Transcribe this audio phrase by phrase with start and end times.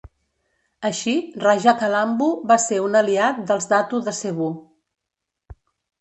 [0.87, 1.13] Així,
[1.43, 4.49] Rajah Calambu va ser un aliat dels datu de Cebú.